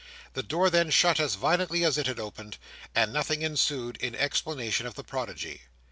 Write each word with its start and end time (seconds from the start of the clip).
The 0.33 0.41
door 0.41 0.71
then 0.71 0.89
shut 0.89 1.19
as 1.19 1.35
violently 1.35 1.85
as 1.85 1.95
it 1.95 2.07
had 2.07 2.19
opened, 2.19 2.57
and 2.95 3.13
nothing 3.13 3.43
ensued 3.43 3.97
in 3.97 4.15
explanation 4.15 4.87
of 4.87 4.95
the 4.95 5.03
prodigy. 5.03 5.61